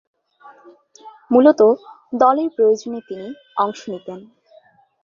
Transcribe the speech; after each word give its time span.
মূলতঃ 1.31 1.69
দলের 2.13 2.49
প্রয়োজনে 2.55 2.99
তিনি 3.07 3.27
অংশ 3.57 3.79
নিতেন। 3.89 4.19